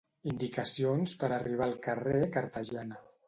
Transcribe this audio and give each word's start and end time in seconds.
Indicacions 0.29 1.13
per 1.25 1.29
arribar 1.37 1.67
al 1.67 1.77
carrer 1.87 2.25
Cartagena. 2.39 2.99